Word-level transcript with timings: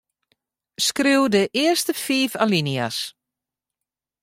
Skriuw 0.85 1.25
de 1.33 1.43
earste 1.63 1.93
fiif 2.03 2.33
alinea's. 2.43 2.97